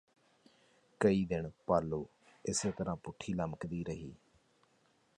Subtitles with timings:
[1.01, 2.05] ਕਈ ਦਿਨ ਪਾਲੋ
[2.45, 4.13] ਇਸੇ ਤਰ੍ਹਾਂ ਪੁਠੀ ਲਮਕਦੀ ਰਹੀ